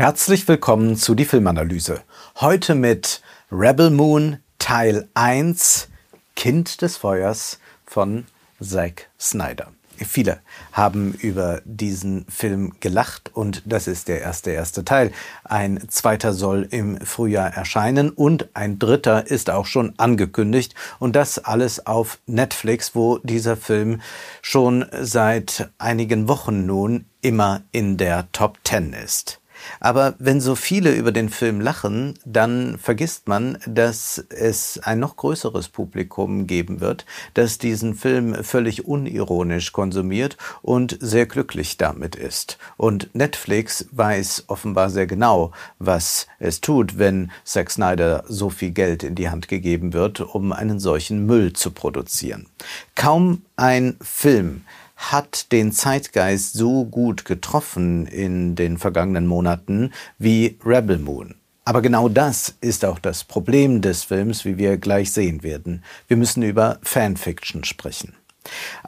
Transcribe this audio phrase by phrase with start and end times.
[0.00, 2.00] Herzlich willkommen zu die Filmanalyse.
[2.36, 3.20] Heute mit
[3.52, 5.88] Rebel Moon Teil 1
[6.34, 8.24] Kind des Feuers von
[8.62, 9.72] Zack Snyder.
[9.98, 10.40] Viele
[10.72, 15.12] haben über diesen Film gelacht und das ist der erste erste Teil.
[15.44, 21.38] Ein zweiter soll im Frühjahr erscheinen und ein dritter ist auch schon angekündigt und das
[21.38, 24.00] alles auf Netflix, wo dieser Film
[24.40, 29.39] schon seit einigen Wochen nun immer in der Top 10 ist.
[29.80, 35.16] Aber wenn so viele über den Film lachen, dann vergisst man, dass es ein noch
[35.16, 42.58] größeres Publikum geben wird, das diesen Film völlig unironisch konsumiert und sehr glücklich damit ist.
[42.76, 49.02] Und Netflix weiß offenbar sehr genau, was es tut, wenn Zack Snyder so viel Geld
[49.02, 52.46] in die Hand gegeben wird, um einen solchen Müll zu produzieren.
[52.94, 54.62] Kaum ein Film
[55.00, 61.34] hat den Zeitgeist so gut getroffen in den vergangenen Monaten wie Rebel Moon.
[61.64, 65.82] Aber genau das ist auch das Problem des Films, wie wir gleich sehen werden.
[66.06, 68.14] Wir müssen über Fanfiction sprechen.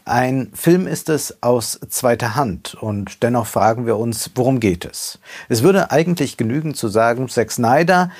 [0.04, 5.18] Ein Film ist es aus zweiter Hand und dennoch fragen wir uns, worum geht es?
[5.48, 8.10] Es würde eigentlich genügen zu sagen, Zack Snyder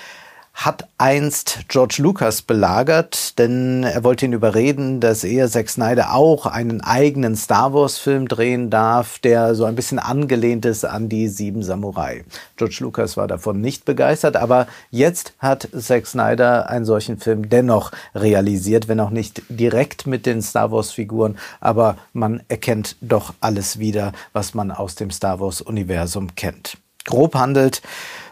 [0.55, 6.47] hat einst George Lucas belagert, denn er wollte ihn überreden, dass er Zack Snyder auch
[6.47, 11.28] einen eigenen Star Wars Film drehen darf, der so ein bisschen angelehnt ist an die
[11.28, 12.25] Sieben Samurai.
[12.56, 17.91] George Lucas war davon nicht begeistert, aber jetzt hat Zack Snyder einen solchen Film dennoch
[18.14, 23.78] realisiert, wenn auch nicht direkt mit den Star Wars Figuren, aber man erkennt doch alles
[23.78, 26.77] wieder, was man aus dem Star Wars Universum kennt.
[27.05, 27.83] Grob handelt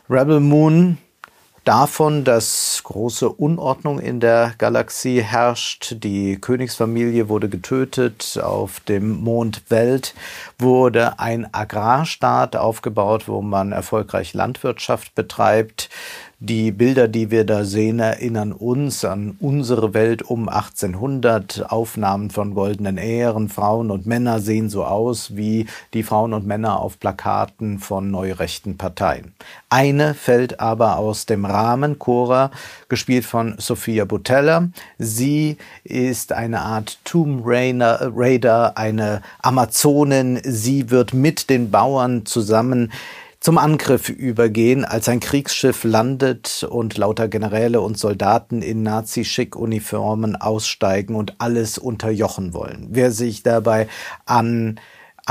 [0.09, 0.99] Rebel Moon
[1.65, 5.97] davon, dass große Unordnung in der Galaxie herrscht.
[5.99, 8.39] Die Königsfamilie wurde getötet.
[8.43, 10.15] Auf dem Mond Welt
[10.59, 15.91] wurde ein Agrarstaat aufgebaut, wo man erfolgreich Landwirtschaft betreibt.
[16.43, 21.71] Die Bilder, die wir da sehen, erinnern uns an unsere Welt um 1800.
[21.71, 23.51] Aufnahmen von goldenen Ähren.
[23.51, 28.79] Frauen und Männer sehen so aus wie die Frauen und Männer auf Plakaten von neurechten
[28.79, 29.35] Parteien.
[29.69, 31.99] Eine fällt aber aus dem Rahmen.
[31.99, 32.51] Cora,
[32.89, 34.71] gespielt von Sophia Butella.
[34.97, 40.41] Sie ist eine Art Tomb Raider, eine Amazonin.
[40.43, 42.91] Sie wird mit den Bauern zusammen
[43.41, 51.15] zum Angriff übergehen, als ein Kriegsschiff landet und lauter Generäle und Soldaten in Nazi-Schick-Uniformen aussteigen
[51.17, 52.89] und alles unterjochen wollen.
[52.91, 53.89] Wer sich dabei
[54.27, 54.79] an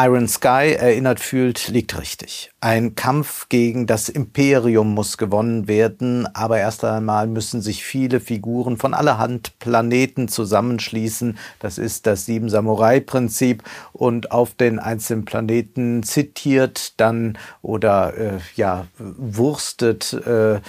[0.02, 2.52] Iron Sky erinnert fühlt, liegt richtig.
[2.62, 8.78] Ein Kampf gegen das Imperium muss gewonnen werden, aber erst einmal müssen sich viele Figuren
[8.78, 11.38] von allerhand Planeten zusammenschließen.
[11.60, 13.62] Das ist das Sieben Samurai-Prinzip
[13.92, 20.62] und auf den einzelnen Planeten zitiert dann oder äh, ja wurstet äh, äh,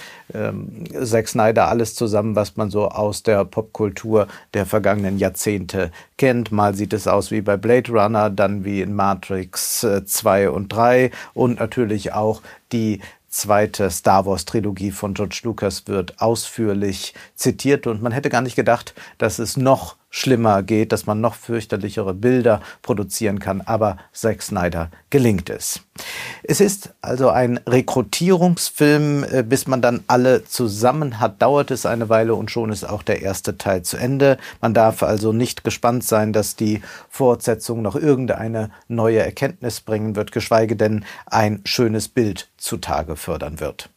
[1.05, 6.51] Zack Snyder alles zusammen, was man so aus der Popkultur der vergangenen Jahrzehnte kennt.
[6.51, 10.69] Mal sieht es aus wie bei Blade Runner, dann wie in Matrix 2 äh, und
[10.71, 17.87] 3 und natürlich auch die zweite Star Wars Trilogie von George Lucas wird ausführlich zitiert
[17.87, 22.13] und man hätte gar nicht gedacht, dass es noch schlimmer geht, dass man noch fürchterlichere
[22.13, 25.81] Bilder produzieren kann, aber Zack Snyder gelingt es.
[26.43, 32.09] Es ist also ein Rekrutierungsfilm, äh, bis man dann alle zusammen hat, dauert es eine
[32.09, 34.37] Weile und schon ist auch der erste Teil zu Ende.
[34.59, 40.31] Man darf also nicht gespannt sein, dass die Fortsetzung noch irgendeine neue Erkenntnis bringen wird,
[40.31, 43.89] geschweige denn ein schönes Bild zutage fördern wird.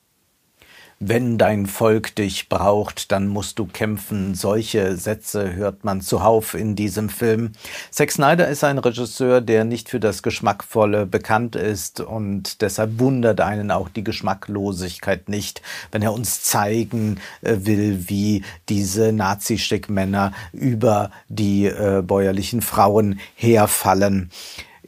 [1.07, 4.35] Wenn dein Volk dich braucht, dann musst du kämpfen.
[4.35, 7.53] Solche Sätze hört man zuhauf in diesem Film.
[7.91, 13.43] Zack Snyder ist ein Regisseur, der nicht für das Geschmackvolle bekannt ist und deshalb wundert
[13.43, 15.61] einen auch die Geschmacklosigkeit nicht,
[15.93, 24.31] wenn er uns zeigen äh, will, wie diese Nazi-Stickmänner über die äh, bäuerlichen Frauen herfallen.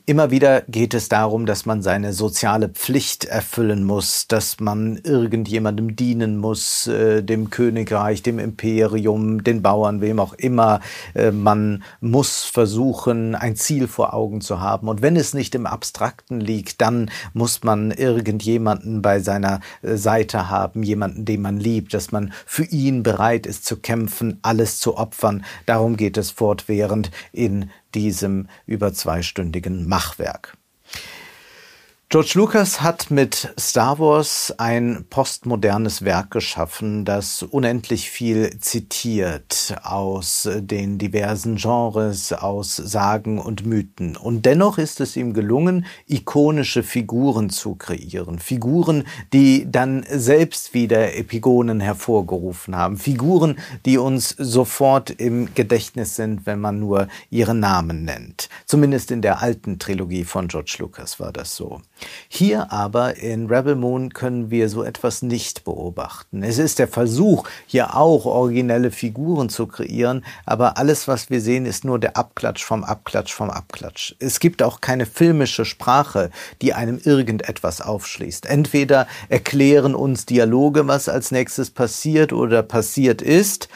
[0.08, 5.96] Immer wieder geht es darum, dass man seine soziale Pflicht erfüllen muss, dass man irgendjemandem
[5.96, 10.78] dienen muss, äh, dem Königreich, dem Imperium, den Bauern, wem auch immer.
[11.14, 14.86] Äh, man muss versuchen, ein Ziel vor Augen zu haben.
[14.86, 20.48] Und wenn es nicht im Abstrakten liegt, dann muss man irgendjemanden bei seiner äh, Seite
[20.48, 24.98] haben, jemanden, den man liebt, dass man für ihn bereit ist zu kämpfen, alles zu
[24.98, 25.44] opfern.
[25.66, 30.56] Darum geht es fortwährend in diesem über zweistündigen Machwerk.
[32.16, 40.48] George Lucas hat mit Star Wars ein postmodernes Werk geschaffen, das unendlich viel zitiert aus
[40.50, 44.16] den diversen Genres, aus Sagen und Mythen.
[44.16, 48.38] Und dennoch ist es ihm gelungen, ikonische Figuren zu kreieren.
[48.38, 49.04] Figuren,
[49.34, 52.96] die dann selbst wieder Epigonen hervorgerufen haben.
[52.96, 58.48] Figuren, die uns sofort im Gedächtnis sind, wenn man nur ihren Namen nennt.
[58.64, 61.82] Zumindest in der alten Trilogie von George Lucas war das so.
[62.28, 66.42] Hier aber in Rebel Moon können wir so etwas nicht beobachten.
[66.42, 71.66] Es ist der Versuch, hier auch originelle Figuren zu kreieren, aber alles, was wir sehen,
[71.66, 74.14] ist nur der Abklatsch vom Abklatsch vom Abklatsch.
[74.18, 76.30] Es gibt auch keine filmische Sprache,
[76.62, 78.46] die einem irgendetwas aufschließt.
[78.46, 83.68] Entweder erklären uns Dialoge, was als nächstes passiert oder passiert ist,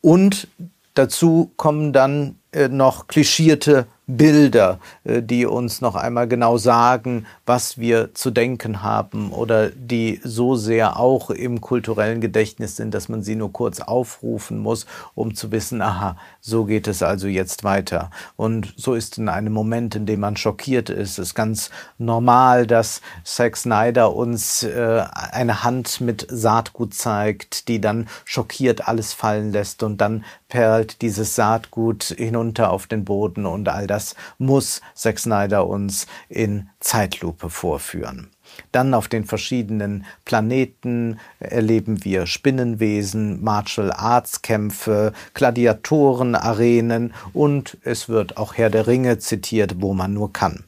[0.00, 0.48] und
[0.94, 7.76] dazu kommen dann äh, noch klischierte Bilder, äh, die uns noch einmal genau sagen, was
[7.76, 13.22] wir zu denken haben oder die so sehr auch im kulturellen Gedächtnis sind, dass man
[13.22, 18.10] sie nur kurz aufrufen muss, um zu wissen, aha, so geht es also jetzt weiter.
[18.36, 23.02] Und so ist in einem Moment, in dem man schockiert ist, es ganz normal, dass
[23.24, 29.82] Zack Snyder uns äh, eine Hand mit Saatgut zeigt, die dann schockiert alles fallen lässt
[29.82, 33.97] und dann perlt dieses Saatgut hinunter auf den Boden und all das
[34.38, 38.30] muss Zack Snyder uns in Zeitlupe vorführen.
[38.72, 48.08] Dann auf den verschiedenen Planeten erleben wir Spinnenwesen, Martial Arts Kämpfe, Gladiatoren, Arenen und es
[48.08, 50.64] wird auch Herr der Ringe zitiert, wo man nur kann.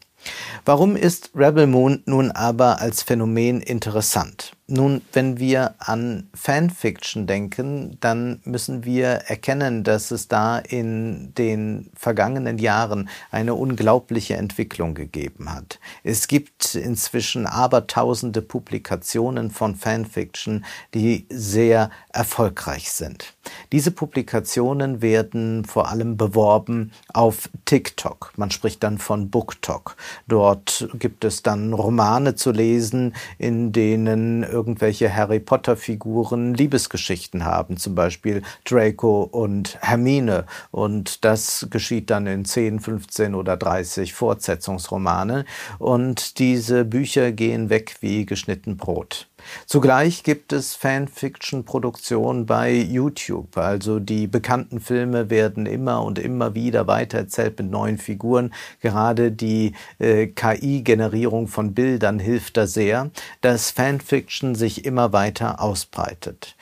[0.65, 4.53] Warum ist Rebel Moon nun aber als Phänomen interessant?
[4.73, 11.91] Nun, wenn wir an Fanfiction denken, dann müssen wir erkennen, dass es da in den
[11.97, 15.81] vergangenen Jahren eine unglaubliche Entwicklung gegeben hat.
[16.05, 20.65] Es gibt inzwischen abertausende Publikationen von Fanfiction,
[20.95, 23.35] die sehr erfolgreich sind.
[23.73, 28.33] Diese Publikationen werden vor allem beworben auf TikTok.
[28.37, 29.97] Man spricht dann von BookTok.
[30.29, 37.95] Dort gibt es dann Romane zu lesen, in denen irgendwelche Harry Potter-Figuren Liebesgeschichten haben, zum
[37.95, 40.45] Beispiel Draco und Hermine.
[40.71, 45.47] Und das geschieht dann in 10, 15 oder 30 Fortsetzungsromane.
[45.79, 49.30] Und diese Bücher gehen weg wie geschnitten Brot.
[49.67, 53.57] Zugleich gibt es Fanfiction-Produktionen bei YouTube.
[53.57, 58.53] Also die bekannten Filme werden immer und immer wieder weitererzählt mit neuen Figuren.
[58.81, 63.11] Gerade die äh, KI-Generierung von Bildern hilft da sehr,
[63.41, 66.57] dass Fanfiction sich immer weiter ausbreitet.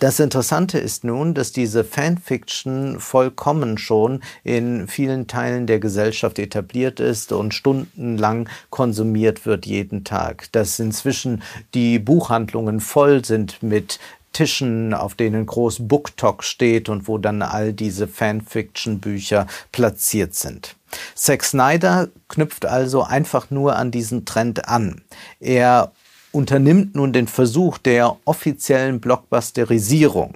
[0.00, 7.00] Das Interessante ist nun, dass diese Fanfiction vollkommen schon in vielen Teilen der Gesellschaft etabliert
[7.00, 10.52] ist und stundenlang konsumiert wird jeden Tag.
[10.52, 11.42] Dass inzwischen
[11.72, 13.98] die Buchhandlungen voll sind mit
[14.32, 20.76] Tischen, auf denen groß BookTok steht und wo dann all diese Fanfiction-Bücher platziert sind.
[21.14, 25.02] Zack Snyder knüpft also einfach nur an diesen Trend an.
[25.40, 25.92] Er
[26.32, 30.34] unternimmt nun den Versuch der offiziellen Blockbusterisierung.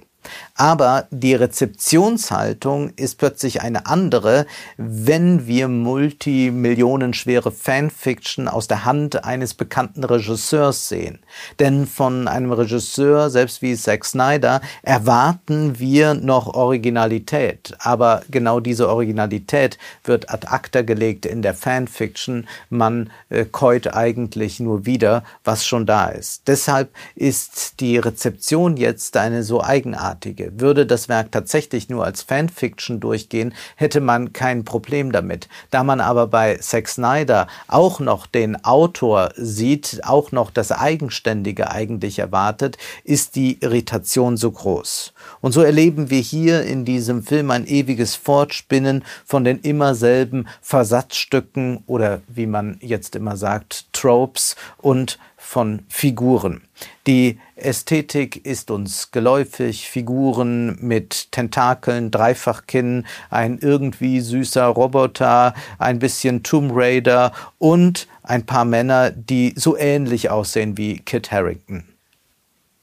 [0.56, 4.46] Aber die Rezeptionshaltung ist plötzlich eine andere,
[4.78, 11.18] wenn wir multimillionenschwere Fanfiction aus der Hand eines bekannten Regisseurs sehen.
[11.58, 17.74] Denn von einem Regisseur, selbst wie Zack Snyder, erwarten wir noch Originalität.
[17.78, 22.48] Aber genau diese Originalität wird ad acta gelegt in der Fanfiction.
[22.70, 26.48] Man äh, keut eigentlich nur wieder, was schon da ist.
[26.48, 30.45] Deshalb ist die Rezeption jetzt eine so eigenartige.
[30.54, 35.48] Würde das Werk tatsächlich nur als Fanfiction durchgehen, hätte man kein Problem damit.
[35.70, 41.70] Da man aber bei Zack Snyder auch noch den Autor sieht, auch noch das Eigenständige
[41.70, 45.12] eigentlich erwartet, ist die Irritation so groß.
[45.40, 50.46] Und so erleben wir hier in diesem Film ein ewiges Fortspinnen von den immer selben
[50.60, 56.62] Versatzstücken oder wie man jetzt immer sagt, Tropes und von Figuren.
[57.06, 66.42] Die Ästhetik ist uns geläufig, Figuren mit Tentakeln, Dreifachkinn, ein irgendwie süßer Roboter, ein bisschen
[66.42, 71.95] Tomb Raider und ein paar Männer, die so ähnlich aussehen wie Kit Harrington.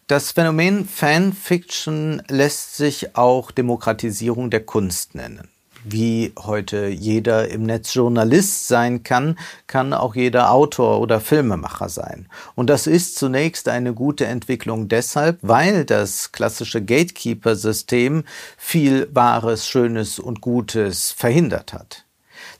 [0.07, 5.49] Das Phänomen Fanfiction lässt sich auch Demokratisierung der Kunst nennen
[5.83, 12.27] wie heute jeder im Netz Journalist sein kann, kann auch jeder Autor oder Filmemacher sein.
[12.55, 18.23] Und das ist zunächst eine gute Entwicklung deshalb, weil das klassische Gatekeeper-System
[18.57, 22.02] viel Wahres, Schönes und Gutes verhindert hat.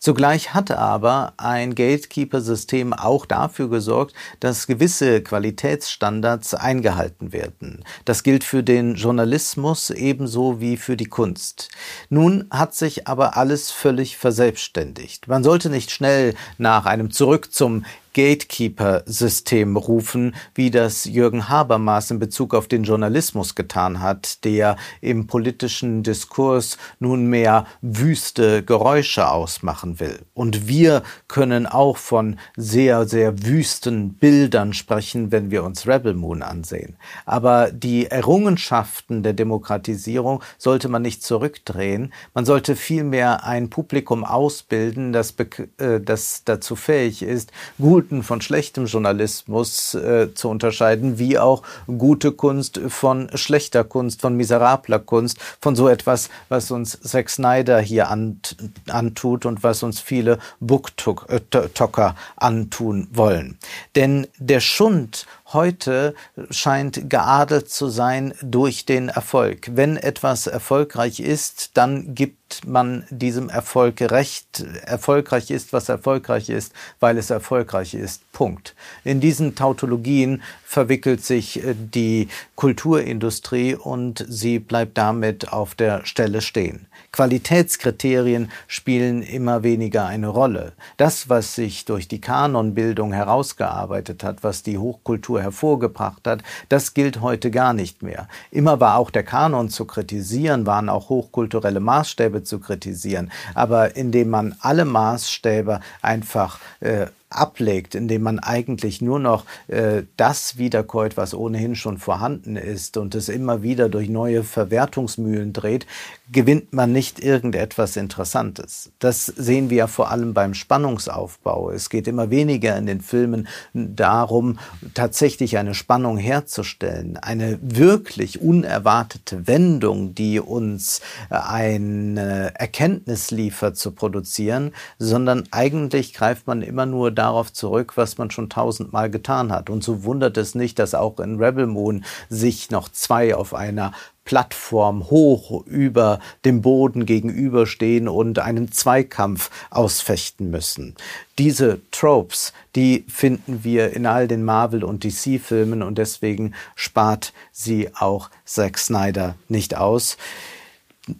[0.03, 7.85] Zugleich hat aber ein Gatekeeper-System auch dafür gesorgt, dass gewisse Qualitätsstandards eingehalten werden.
[8.03, 11.69] Das gilt für den Journalismus ebenso wie für die Kunst.
[12.09, 15.29] Nun hat sich aber alles völlig verselbstständigt.
[15.29, 22.19] Man sollte nicht schnell nach einem Zurück zum Gatekeeper-System rufen, wie das Jürgen Habermas in
[22.19, 30.19] Bezug auf den Journalismus getan hat, der im politischen Diskurs nunmehr wüste Geräusche ausmachen will.
[30.33, 36.41] Und wir können auch von sehr, sehr wüsten Bildern sprechen, wenn wir uns Rebel Moon
[36.41, 36.95] ansehen.
[37.25, 42.13] Aber die Errungenschaften der Demokratisierung sollte man nicht zurückdrehen.
[42.33, 45.35] Man sollte vielmehr ein Publikum ausbilden, das,
[45.77, 51.63] äh, das dazu fähig ist, gut guten von schlechtem Journalismus äh, zu unterscheiden, wie auch
[51.85, 57.79] gute Kunst von schlechter Kunst, von miserabler Kunst, von so etwas, was uns Zack Snyder
[57.79, 58.57] hier ant
[58.89, 63.57] antut und was uns viele Booktocker antun wollen.
[63.95, 66.15] Denn der Schund heute
[66.49, 69.69] scheint geadelt zu sein durch den Erfolg.
[69.73, 74.65] Wenn etwas erfolgreich ist, dann gibt man diesem Erfolg recht.
[74.85, 78.31] Erfolgreich ist, was erfolgreich ist, weil es erfolgreich ist.
[78.31, 78.75] Punkt.
[79.03, 86.41] In diesen Tautologien verwickelt sich äh, die Kulturindustrie und sie bleibt damit auf der Stelle
[86.41, 86.87] stehen.
[87.11, 90.73] Qualitätskriterien spielen immer weniger eine Rolle.
[90.97, 97.21] Das, was sich durch die Kanonbildung herausgearbeitet hat, was die Hochkultur hervorgebracht hat, das gilt
[97.21, 98.27] heute gar nicht mehr.
[98.49, 104.29] Immer war auch der Kanon zu kritisieren, waren auch hochkulturelle Maßstäbe zu kritisieren, aber indem
[104.29, 107.07] man alle Maßstäbe einfach äh,
[107.37, 113.15] ablegt, indem man eigentlich nur noch äh, das wiederkäut, was ohnehin schon vorhanden ist und
[113.15, 115.85] es immer wieder durch neue Verwertungsmühlen dreht,
[116.31, 118.91] gewinnt man nicht irgendetwas Interessantes.
[118.99, 121.69] Das sehen wir ja vor allem beim Spannungsaufbau.
[121.71, 124.59] Es geht immer weniger in den Filmen darum,
[124.93, 134.71] tatsächlich eine Spannung herzustellen, eine wirklich unerwartete Wendung, die uns eine Erkenntnis liefert, zu produzieren,
[134.97, 139.69] sondern eigentlich greift man immer nur darauf zurück, was man schon tausendmal getan hat.
[139.69, 143.93] Und so wundert es nicht, dass auch in Rebel Moon sich noch zwei auf einer
[144.25, 150.95] Plattform hoch über dem Boden gegenüberstehen und einen Zweikampf ausfechten müssen.
[151.37, 157.89] Diese Tropes, die finden wir in all den Marvel- und DC-Filmen und deswegen spart sie
[157.95, 160.17] auch Zack Snyder nicht aus.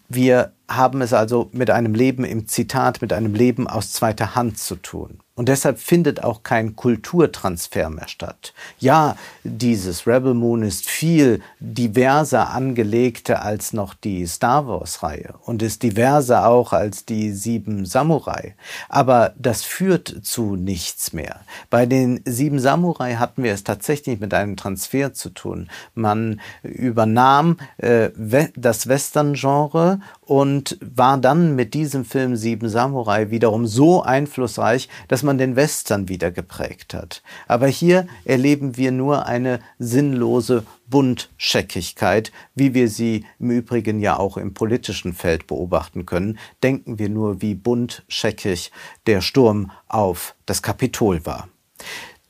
[0.08, 4.58] Wir haben es also mit einem Leben im Zitat, mit einem Leben aus zweiter Hand
[4.58, 5.20] zu tun.
[5.36, 8.54] Und deshalb findet auch kein Kulturtransfer mehr statt.
[8.78, 15.82] Ja, dieses Rebel Moon ist viel diverser angelegter als noch die Star Wars-Reihe und ist
[15.82, 18.54] diverser auch als die Sieben Samurai.
[18.90, 21.40] Aber das führt zu nichts mehr.
[21.72, 25.68] Bei den Sieben Samurai hatten wir es tatsächlich mit einem Transfer zu tun.
[25.96, 28.12] Man übernahm äh,
[28.56, 35.38] das Western-Genre und war dann mit diesem Film Sieben Samurai wiederum so einflussreich, dass man
[35.38, 37.22] den Western wieder geprägt hat.
[37.48, 44.38] Aber hier erleben wir nur eine sinnlose Buntscheckigkeit, wie wir sie im Übrigen ja auch
[44.38, 46.38] im politischen Feld beobachten können.
[46.62, 48.72] Denken wir nur, wie buntscheckig
[49.08, 51.48] der Sturm auf das Kapitol war.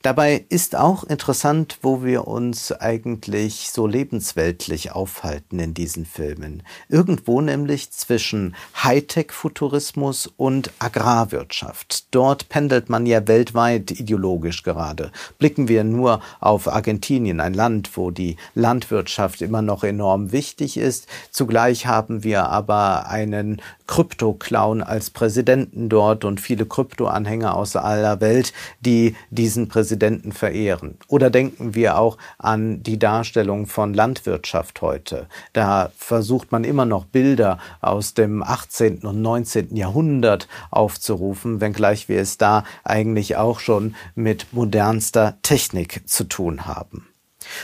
[0.03, 6.63] Dabei ist auch interessant, wo wir uns eigentlich so lebensweltlich aufhalten in diesen Filmen.
[6.89, 12.13] Irgendwo nämlich zwischen Hightech-Futurismus und Agrarwirtschaft.
[12.13, 15.13] Dort pendelt man ja weltweit ideologisch gerade.
[15.39, 21.07] Blicken wir nur auf Argentinien, ein Land, wo die Landwirtschaft immer noch enorm wichtig ist.
[21.31, 28.51] Zugleich haben wir aber einen Krypto-Clown als Präsidenten dort und viele Krypto-Anhänger aus aller Welt,
[28.81, 29.92] die diesen Präsidenten
[30.31, 30.97] verehren.
[31.07, 35.27] Oder denken wir auch an die Darstellung von Landwirtschaft heute.
[35.53, 38.99] Da versucht man immer noch Bilder aus dem 18.
[38.99, 39.75] und 19.
[39.75, 47.07] Jahrhundert aufzurufen, wenngleich wir es da eigentlich auch schon mit modernster Technik zu tun haben.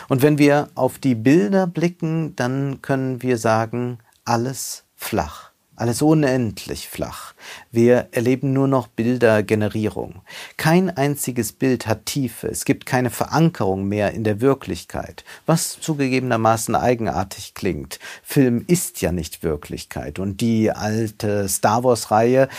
[0.07, 5.48] Und wenn wir auf die Bilder blicken, dann können wir sagen, alles flach
[5.79, 7.33] alles unendlich flach.
[7.71, 10.21] Wir erleben nur noch Bildergenerierung.
[10.57, 16.75] Kein einziges Bild hat Tiefe, es gibt keine Verankerung mehr in der Wirklichkeit, was zugegebenermaßen
[16.75, 17.99] eigenartig klingt.
[18.23, 22.49] Film ist ja nicht Wirklichkeit und die alte Star Wars-Reihe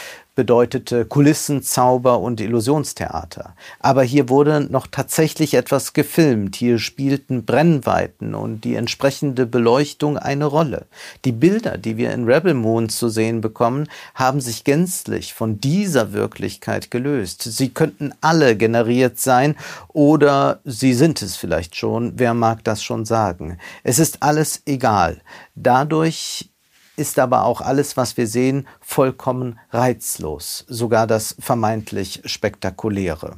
[0.41, 3.55] bedeutete Kulissenzauber und Illusionstheater.
[3.79, 6.57] Aber hier wurde noch tatsächlich etwas gefilmt.
[6.57, 10.87] Hier spielten Brennweiten und die entsprechende Beleuchtung eine Rolle.
[11.27, 16.15] Die Bilder, die wir in Rebel Moon zu sehen bekommen, haben sich gänzlich von dieser
[16.15, 17.43] Wirklichkeit gelöst.
[17.43, 19.57] Sie könnten alle generiert sein
[19.89, 22.15] oder sie sind es vielleicht schon.
[22.17, 23.59] Wer mag das schon sagen?
[23.83, 25.21] Es ist alles egal.
[25.55, 26.50] Dadurch
[26.97, 33.37] ist aber auch alles, was wir sehen, vollkommen reizlos, sogar das vermeintlich Spektakuläre.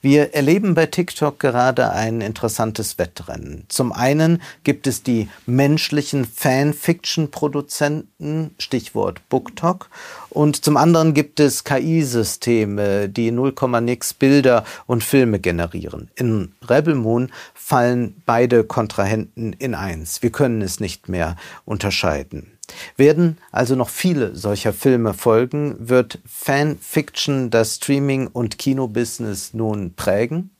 [0.00, 3.66] Wir erleben bei TikTok gerade ein interessantes Wettrennen.
[3.68, 9.90] Zum einen gibt es die menschlichen Fanfiction-Produzenten, Stichwort BookTok,
[10.30, 16.10] und zum anderen gibt es KI-Systeme, die 0, nix Bilder und Filme generieren.
[16.16, 20.20] In Rebel Moon fallen beide Kontrahenten in eins.
[20.22, 22.53] Wir können es nicht mehr unterscheiden.
[22.96, 30.53] Werden also noch viele solcher Filme folgen, wird Fanfiction das Streaming- und Kinobusiness nun prägen?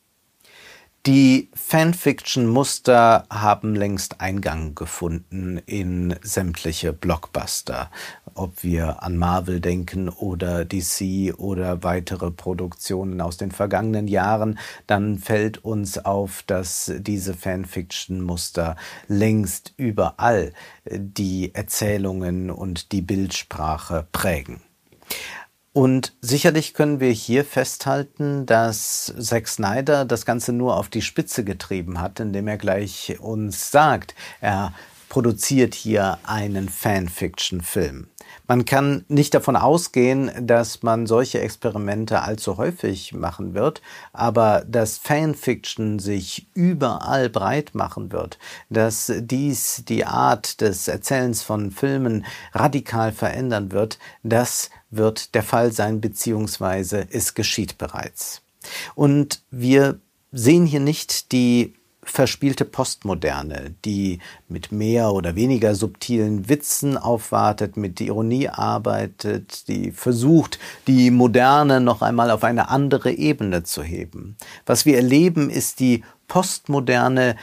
[1.07, 7.91] Die Fanfiction-Muster haben längst Eingang gefunden in sämtliche Blockbuster.
[8.33, 15.19] Ob wir an Marvel denken oder DC oder weitere Produktionen aus den vergangenen Jahren, dann
[15.19, 18.75] fällt uns auf, dass diese Fanfiction-Muster
[19.07, 20.55] längst überall
[20.87, 24.63] die Erzählungen und die Bildsprache prägen.
[25.75, 31.43] Und sicherlich können wir hier festhalten, dass Zack Snyder das Ganze nur auf die Spitze
[31.43, 34.73] getrieben hat, indem er gleich uns sagt, er
[35.09, 38.09] produziert hier einen Fanfiction-Film.
[38.47, 43.81] Man kann nicht davon ausgehen, dass man solche Experimente allzu häufig machen wird,
[44.13, 51.71] aber dass Fanfiction sich überall breit machen wird, dass dies die Art des Erzählens von
[51.71, 58.43] Filmen radikal verändern wird, das wird der Fall sein, beziehungsweise es geschieht bereits.
[58.95, 59.99] Und wir
[60.33, 68.01] sehen hier nicht die verspielte Postmoderne, die mit mehr oder weniger subtilen Witzen aufwartet, mit
[68.01, 74.37] Ironie arbeitet, die versucht, die Moderne noch einmal auf eine andere Ebene zu heben.
[74.67, 77.37] Was wir erleben, ist die Postmoderne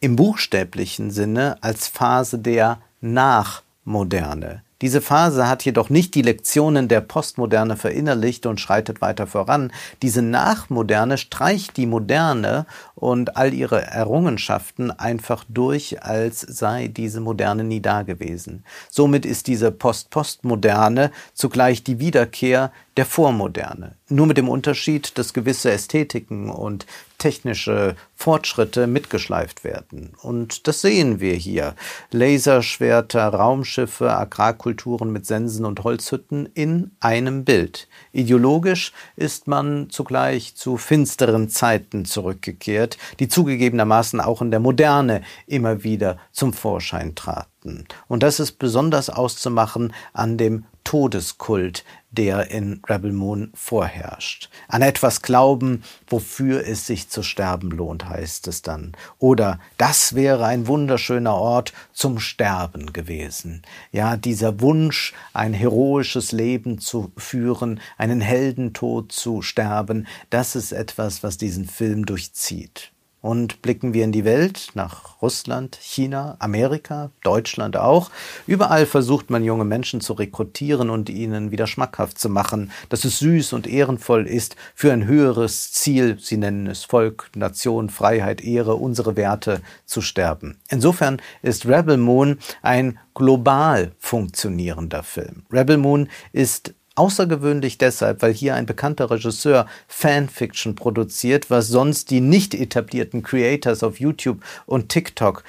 [0.00, 4.65] im buchstäblichen Sinne als Phase der Nachmoderne.
[4.82, 9.72] Diese Phase hat jedoch nicht die Lektionen der Postmoderne verinnerlicht und schreitet weiter voran.
[10.02, 17.64] Diese Nachmoderne streicht die Moderne und all ihre Errungenschaften einfach durch, als sei diese Moderne
[17.64, 18.64] nie dagewesen.
[18.90, 23.96] Somit ist diese Post-Postmoderne zugleich die Wiederkehr der Vormoderne.
[24.08, 26.86] Nur mit dem Unterschied, dass gewisse Ästhetiken und
[27.18, 30.12] technische Fortschritte mitgeschleift werden.
[30.22, 31.74] Und das sehen wir hier.
[32.12, 37.88] Laserschwerter, Raumschiffe, Agrarkulturen mit Sensen und Holzhütten in einem Bild.
[38.12, 45.82] Ideologisch ist man zugleich zu finsteren Zeiten zurückgekehrt, die zugegebenermaßen auch in der Moderne immer
[45.82, 47.86] wieder zum Vorschein traten.
[48.06, 51.84] Und das ist besonders auszumachen an dem Todeskult,
[52.16, 54.50] der in Rebel Moon vorherrscht.
[54.68, 58.92] An etwas glauben, wofür es sich zu sterben lohnt, heißt es dann.
[59.18, 63.62] Oder das wäre ein wunderschöner Ort zum Sterben gewesen.
[63.92, 71.22] Ja, dieser Wunsch, ein heroisches Leben zu führen, einen Heldentod zu sterben, das ist etwas,
[71.22, 72.92] was diesen Film durchzieht.
[73.20, 78.10] Und blicken wir in die Welt, nach Russland, China, Amerika, Deutschland auch.
[78.46, 83.18] Überall versucht man junge Menschen zu rekrutieren und ihnen wieder schmackhaft zu machen, dass es
[83.18, 88.76] süß und ehrenvoll ist, für ein höheres Ziel, sie nennen es Volk, Nation, Freiheit, Ehre,
[88.76, 90.58] unsere Werte zu sterben.
[90.68, 95.44] Insofern ist Rebel Moon ein global funktionierender Film.
[95.50, 102.20] Rebel Moon ist Außergewöhnlich deshalb, weil hier ein bekannter Regisseur Fanfiction produziert, was sonst die
[102.20, 105.44] nicht etablierten Creators auf YouTube und TikTok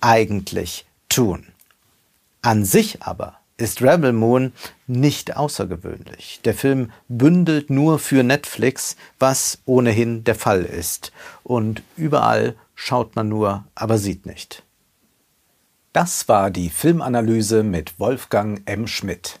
[0.00, 1.46] eigentlich tun.
[2.42, 4.52] An sich aber ist Rebel Moon
[4.86, 6.40] nicht außergewöhnlich.
[6.44, 11.12] Der Film bündelt nur für Netflix, was ohnehin der Fall ist.
[11.44, 14.62] Und überall schaut man nur, aber sieht nicht.
[15.92, 18.86] Das war die Filmanalyse mit Wolfgang M.
[18.86, 19.40] Schmidt.